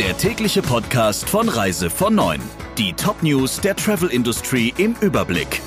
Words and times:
der 0.00 0.16
tägliche 0.16 0.62
Podcast 0.62 1.28
von 1.28 1.46
Reise 1.50 1.90
von 1.90 2.14
9. 2.14 2.40
Die 2.78 2.94
Top-News 2.94 3.60
der 3.60 3.76
Travel 3.76 4.08
Industry 4.08 4.72
im 4.78 4.96
Überblick. 5.02 5.60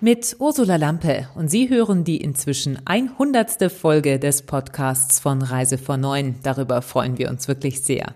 Mit 0.00 0.34
Ursula 0.40 0.74
Lampe 0.74 1.28
und 1.36 1.52
Sie 1.52 1.68
hören 1.70 2.02
die 2.02 2.16
inzwischen 2.16 2.84
100. 2.84 3.70
Folge 3.70 4.18
des 4.18 4.42
Podcasts 4.42 5.20
von 5.20 5.42
Reise 5.42 5.78
von 5.78 6.00
9. 6.00 6.40
Darüber 6.42 6.82
freuen 6.82 7.18
wir 7.18 7.30
uns 7.30 7.46
wirklich 7.46 7.84
sehr. 7.84 8.12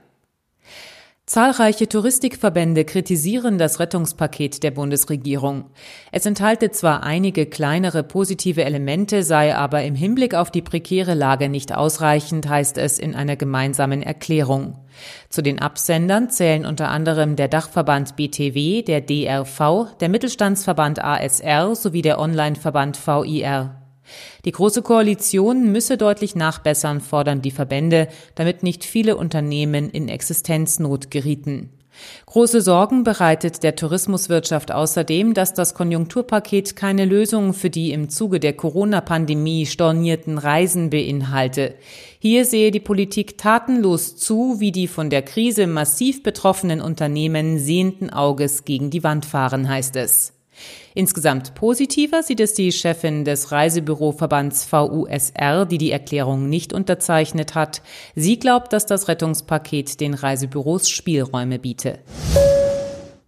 Zahlreiche 1.28 1.88
Touristikverbände 1.88 2.84
kritisieren 2.84 3.58
das 3.58 3.80
Rettungspaket 3.80 4.62
der 4.62 4.70
Bundesregierung. 4.70 5.64
Es 6.12 6.24
enthalte 6.24 6.70
zwar 6.70 7.02
einige 7.02 7.46
kleinere 7.46 8.04
positive 8.04 8.64
Elemente, 8.64 9.24
sei 9.24 9.52
aber 9.56 9.82
im 9.82 9.96
Hinblick 9.96 10.36
auf 10.36 10.52
die 10.52 10.62
prekäre 10.62 11.14
Lage 11.14 11.48
nicht 11.48 11.74
ausreichend, 11.74 12.48
heißt 12.48 12.78
es 12.78 13.00
in 13.00 13.16
einer 13.16 13.34
gemeinsamen 13.34 14.04
Erklärung. 14.04 14.78
Zu 15.28 15.42
den 15.42 15.58
Absendern 15.58 16.30
zählen 16.30 16.64
unter 16.64 16.90
anderem 16.90 17.34
der 17.34 17.48
Dachverband 17.48 18.14
BTW, 18.14 18.82
der 18.82 19.00
DRV, 19.00 19.96
der 19.98 20.08
Mittelstandsverband 20.08 21.02
ASR 21.02 21.74
sowie 21.74 22.02
der 22.02 22.20
Onlineverband 22.20 23.04
VIR. 23.04 23.85
Die 24.44 24.52
Große 24.52 24.82
Koalition 24.82 25.72
müsse 25.72 25.96
deutlich 25.96 26.34
nachbessern, 26.34 27.00
fordern 27.00 27.42
die 27.42 27.50
Verbände, 27.50 28.08
damit 28.34 28.62
nicht 28.62 28.84
viele 28.84 29.16
Unternehmen 29.16 29.90
in 29.90 30.08
Existenznot 30.08 31.10
gerieten. 31.10 31.70
Große 32.26 32.60
Sorgen 32.60 33.04
bereitet 33.04 33.62
der 33.62 33.76
Tourismuswirtschaft 33.76 34.72
außerdem, 34.72 35.34
dass 35.34 35.54
das 35.54 35.74
Konjunkturpaket 35.74 36.76
keine 36.76 37.04
Lösung 37.04 37.54
für 37.54 37.70
die 37.70 37.92
im 37.92 38.08
Zuge 38.08 38.40
der 38.40 38.52
Corona-Pandemie 38.52 39.66
stornierten 39.66 40.38
Reisen 40.38 40.90
beinhalte. 40.90 41.74
Hier 42.18 42.44
sehe 42.44 42.70
die 42.70 42.80
Politik 42.80 43.38
tatenlos 43.38 44.16
zu, 44.16 44.56
wie 44.58 44.72
die 44.72 44.88
von 44.88 45.10
der 45.10 45.22
Krise 45.22 45.66
massiv 45.66 46.22
betroffenen 46.22 46.80
Unternehmen 46.80 47.58
sehenden 47.58 48.10
Auges 48.10 48.64
gegen 48.64 48.90
die 48.90 49.04
Wand 49.04 49.24
fahren, 49.24 49.68
heißt 49.68 49.96
es. 49.96 50.35
Insgesamt 50.94 51.54
positiver 51.54 52.22
sieht 52.22 52.40
es 52.40 52.54
die 52.54 52.72
Chefin 52.72 53.24
des 53.24 53.52
Reisebüroverbands 53.52 54.66
VUSR, 54.72 55.66
die 55.66 55.78
die 55.78 55.90
Erklärung 55.90 56.48
nicht 56.48 56.72
unterzeichnet 56.72 57.54
hat. 57.54 57.82
Sie 58.14 58.38
glaubt, 58.38 58.72
dass 58.72 58.86
das 58.86 59.08
Rettungspaket 59.08 60.00
den 60.00 60.14
Reisebüros 60.14 60.88
Spielräume 60.88 61.58
biete. 61.58 61.98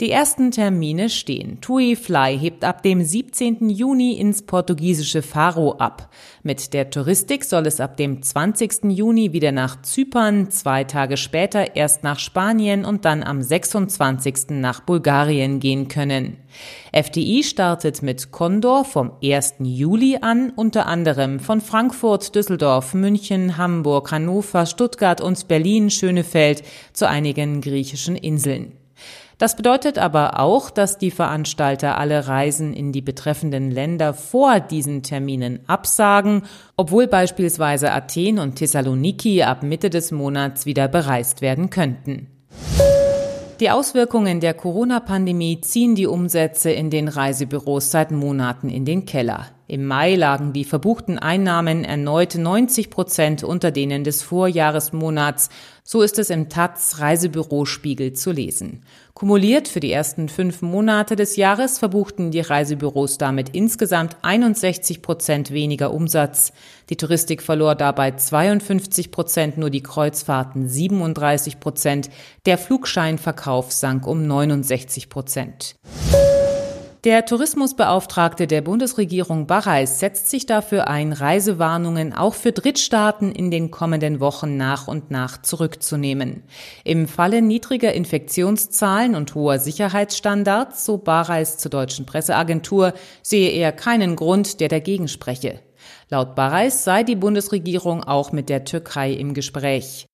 Die 0.00 0.12
ersten 0.12 0.52
Termine 0.52 1.08
stehen. 1.08 1.60
TUI 1.60 1.96
Fly 1.96 2.38
hebt 2.38 2.62
ab 2.62 2.84
dem 2.84 3.02
17. 3.02 3.68
Juni 3.68 4.12
ins 4.12 4.42
portugiesische 4.42 5.22
Faro 5.22 5.72
ab. 5.72 6.08
Mit 6.44 6.72
der 6.72 6.91
Touristik 6.91 7.44
soll 7.44 7.66
es 7.66 7.80
ab 7.80 7.96
dem 7.96 8.22
20. 8.22 8.84
Juni 8.96 9.32
wieder 9.32 9.50
nach 9.50 9.82
Zypern, 9.82 10.52
zwei 10.52 10.84
Tage 10.84 11.16
später 11.16 11.74
erst 11.74 12.04
nach 12.04 12.20
Spanien 12.20 12.84
und 12.84 13.04
dann 13.04 13.24
am 13.24 13.42
26. 13.42 14.50
nach 14.50 14.82
Bulgarien 14.82 15.58
gehen 15.58 15.88
können. 15.88 16.36
FDI 16.92 17.42
startet 17.42 18.00
mit 18.00 18.30
Condor 18.30 18.84
vom 18.84 19.10
1. 19.20 19.54
Juli 19.58 20.19
an, 20.20 20.52
unter 20.54 20.86
anderem 20.86 21.41
von 21.41 21.60
Frankfurt, 21.60 22.36
Düsseldorf, 22.36 22.94
München, 22.94 23.56
Hamburg, 23.56 24.12
Hannover, 24.12 24.64
Stuttgart 24.64 25.20
und 25.20 25.48
Berlin, 25.48 25.91
Schönefeld 25.91 26.62
zu 26.92 27.08
einigen 27.08 27.60
griechischen 27.60 28.14
Inseln. 28.14 28.74
Das 29.39 29.55
bedeutet 29.55 29.98
aber 29.98 30.41
auch, 30.41 30.69
dass 30.69 30.98
die 30.98 31.12
Veranstalter 31.12 31.97
alle 31.97 32.27
Reisen 32.27 32.75
in 32.75 32.91
die 32.91 33.00
betreffenden 33.00 33.70
Länder 33.70 34.12
vor 34.12 34.58
diesen 34.58 35.05
Terminen 35.05 35.61
absagen, 35.69 36.42
obwohl 36.77 37.06
beispielsweise 37.06 37.92
Athen 37.92 38.41
und 38.41 38.56
Thessaloniki 38.56 39.44
ab 39.44 39.62
Mitte 39.62 39.91
des 39.91 40.11
Monats 40.11 40.66
wieder 40.66 40.89
bereist 40.89 41.41
werden 41.41 41.70
könnten. 41.70 42.27
Die 43.61 43.70
Auswirkungen 43.70 44.41
der 44.41 44.54
Corona-Pandemie 44.54 45.60
ziehen 45.60 45.94
die 45.94 46.09
Umsätze 46.09 46.72
in 46.72 46.91
den 46.91 47.06
Reisebüros 47.06 47.93
seit 47.93 48.10
Monaten 48.10 48.69
in 48.69 48.84
den 48.84 49.05
Keller. 49.05 49.47
Im 49.71 49.84
Mai 49.84 50.15
lagen 50.15 50.55
die 50.55 50.65
verbuchten 50.65 51.19
Einnahmen 51.19 51.84
erneut 51.84 52.34
90 52.37 52.89
Prozent 52.89 53.45
unter 53.45 53.71
denen 53.71 54.03
des 54.03 54.23
Vorjahresmonats. 54.23 55.51
So 55.84 56.01
ist 56.01 56.19
es 56.19 56.31
im 56.31 56.49
Taz 56.49 57.01
Reisebürospiegel 57.01 58.15
zu 58.15 58.33
lesen. 58.33 58.83
Kumuliert 59.12 59.69
für 59.69 59.81
die 59.81 59.93
ersten 59.93 60.31
fünf 60.31 60.62
Monate 60.62 61.17
des 61.17 61.37
Jahres 61.37 61.79
verbuchten 61.79 62.31
die 62.31 62.41
Reisebüros 62.41 63.19
damit 63.19 63.51
insgesamt 63.51 64.17
61 64.23 65.03
Prozent 65.03 65.51
weniger 65.51 65.93
Umsatz. 65.93 66.55
Die 66.89 66.97
Touristik 66.97 67.43
verlor 67.43 67.75
dabei 67.75 68.12
52 68.12 69.11
Prozent, 69.11 69.59
nur 69.59 69.69
die 69.69 69.83
Kreuzfahrten 69.83 70.67
37 70.67 71.61
Prozent. 71.61 72.09
Der 72.47 72.56
Flugscheinverkauf 72.56 73.71
sank 73.71 74.06
um 74.06 74.27
69 74.27 75.11
Prozent. 75.11 75.77
Der 77.08 77.24
Tourismusbeauftragte 77.24 78.46
der 78.46 78.60
Bundesregierung 78.60 79.46
Barreis 79.46 79.98
setzt 79.98 80.28
sich 80.28 80.44
dafür 80.44 80.88
ein, 80.88 81.14
Reisewarnungen 81.14 82.12
auch 82.12 82.34
für 82.34 82.52
Drittstaaten 82.52 83.32
in 83.32 83.50
den 83.50 83.70
kommenden 83.70 84.20
Wochen 84.20 84.58
nach 84.58 84.88
und 84.88 85.10
nach 85.10 85.41
zurückzunehmen. 85.41 86.42
Im 86.84 87.08
Falle 87.08 87.41
niedriger 87.41 87.94
Infektionszahlen 87.94 89.14
und 89.14 89.34
hoher 89.34 89.58
Sicherheitsstandards, 89.58 90.84
so 90.84 90.98
Barreis 90.98 91.56
zur 91.56 91.70
deutschen 91.70 92.04
Presseagentur, 92.04 92.92
sehe 93.22 93.52
er 93.52 93.72
keinen 93.72 94.14
Grund, 94.14 94.60
der 94.60 94.69
dagegen 94.69 95.08
spreche. 95.08 95.60
Laut 96.10 96.34
Barreis 96.34 96.84
sei 96.84 97.04
die 97.04 97.16
Bundesregierung 97.16 98.04
auch 98.04 98.32
mit 98.32 98.50
der 98.50 98.66
Türkei 98.66 99.12
im 99.12 99.32
Gespräch. 99.32 100.06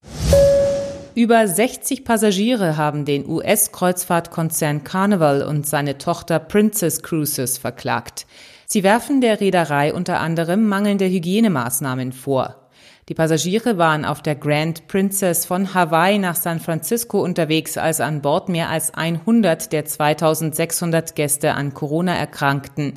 Über 1.17 1.47
60 1.47 2.05
Passagiere 2.05 2.77
haben 2.77 3.05
den 3.05 3.29
US-Kreuzfahrtkonzern 3.29 4.83
Carnival 4.83 5.43
und 5.43 5.65
seine 5.65 5.97
Tochter 5.97 6.41
Princess 6.41 7.05
Cruises 7.05 7.57
verklagt. 7.57 8.27
Sie 8.67 8.83
werfen 8.83 9.21
der 9.21 9.41
Reederei 9.41 9.95
unter 9.95 10.19
anderem 10.19 10.67
mangelnde 10.67 11.05
Hygienemaßnahmen 11.05 12.13
vor. 12.13 12.64
Die 13.11 13.15
Passagiere 13.15 13.77
waren 13.77 14.07
auf 14.07 14.23
der 14.23 14.35
Grand 14.35 14.89
Princess 14.89 15.45
von 15.45 15.75
Hawaii 15.75 16.19
nach 16.19 16.37
San 16.37 16.59
Francisco 16.59 17.23
unterwegs, 17.23 17.77
als 17.77 18.01
an 18.01 18.23
Bord 18.23 18.49
mehr 18.49 18.71
als 18.71 18.95
100 18.95 19.73
der 19.75 19.85
2600 19.85 21.15
Gäste 21.15 21.53
an 21.53 21.75
Corona 21.75 22.15
erkrankten. 22.15 22.95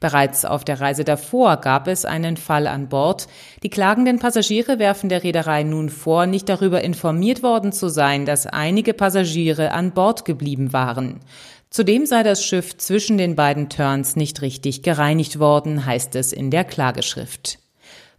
Bereits 0.00 0.46
auf 0.46 0.64
der 0.64 0.80
Reise 0.80 1.04
davor 1.04 1.58
gab 1.58 1.88
es 1.88 2.06
einen 2.06 2.38
Fall 2.38 2.66
an 2.66 2.88
Bord. 2.88 3.28
Die 3.62 3.68
klagenden 3.68 4.18
Passagiere 4.18 4.78
werfen 4.78 5.10
der 5.10 5.24
Reederei 5.24 5.62
nun 5.62 5.90
vor, 5.90 6.24
nicht 6.24 6.48
darüber 6.48 6.82
informiert 6.82 7.42
worden 7.42 7.72
zu 7.72 7.90
sein, 7.90 8.24
dass 8.24 8.46
einige 8.46 8.94
Passagiere 8.94 9.72
an 9.72 9.92
Bord 9.92 10.24
geblieben 10.24 10.72
waren. 10.72 11.20
Zudem 11.68 12.06
sei 12.06 12.22
das 12.22 12.42
Schiff 12.42 12.78
zwischen 12.78 13.18
den 13.18 13.36
beiden 13.36 13.68
Turns 13.68 14.16
nicht 14.16 14.40
richtig 14.40 14.82
gereinigt 14.82 15.38
worden, 15.38 15.84
heißt 15.84 16.16
es 16.16 16.32
in 16.32 16.50
der 16.50 16.64
Klageschrift. 16.64 17.58